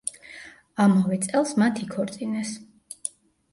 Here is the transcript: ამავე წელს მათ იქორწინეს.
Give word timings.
ამავე 0.85 1.19
წელს 1.27 1.53
მათ 1.65 1.83
იქორწინეს. 1.85 2.57